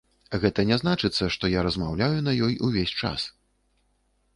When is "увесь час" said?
2.71-3.33